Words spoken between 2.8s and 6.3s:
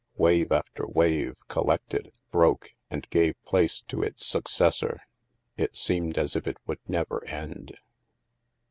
and gave place to its successor. It seemed